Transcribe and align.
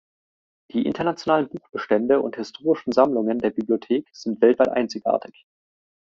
Die 0.73 0.87
internationalen 0.87 1.47
Buchbestände 1.47 2.21
und 2.21 2.35
historischen 2.35 2.91
Sammlungen 2.91 3.37
der 3.37 3.51
Bibliothek 3.51 4.09
sind 4.11 4.41
weltweit 4.41 4.69
einzigartig. 4.69 5.45